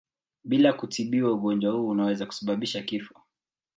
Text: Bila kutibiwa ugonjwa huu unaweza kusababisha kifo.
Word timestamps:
Bila 0.43 0.73
kutibiwa 0.73 1.31
ugonjwa 1.33 1.71
huu 1.73 1.87
unaweza 1.89 2.25
kusababisha 2.25 2.81
kifo. 2.83 3.15